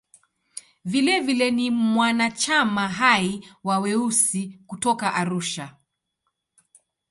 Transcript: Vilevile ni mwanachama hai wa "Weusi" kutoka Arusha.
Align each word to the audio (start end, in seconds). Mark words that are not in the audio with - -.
Vilevile 0.85 1.51
ni 1.51 1.71
mwanachama 1.71 2.87
hai 2.87 3.47
wa 3.63 3.79
"Weusi" 3.79 4.59
kutoka 4.67 5.13
Arusha. 5.13 5.75